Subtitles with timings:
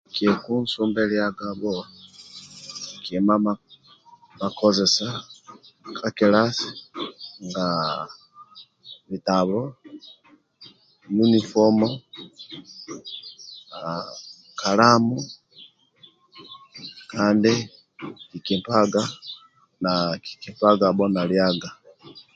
[0.13, 1.73] Kikunsumbiliagabho
[3.03, 3.35] kima
[4.39, 5.07] ma kozesa
[5.97, 6.69] ka kilasi
[7.47, 7.65] nga
[9.09, 9.59] bitabo,
[11.25, 11.79] uniform,
[13.77, 14.09] aah
[14.59, 15.17] kalamu
[17.11, 17.53] kandi
[18.35, 19.03] nkipaga
[19.83, 19.91] na
[20.23, 21.69] kikipagabho na liaga.